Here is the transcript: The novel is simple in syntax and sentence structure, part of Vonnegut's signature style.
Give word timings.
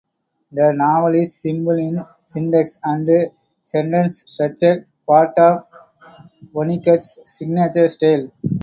The 0.51 0.73
novel 0.73 1.13
is 1.13 1.39
simple 1.39 1.77
in 1.77 2.03
syntax 2.25 2.79
and 2.83 3.07
sentence 3.61 4.23
structure, 4.25 4.87
part 5.07 5.37
of 5.37 5.67
Vonnegut's 6.55 7.19
signature 7.25 7.87
style. 7.87 8.31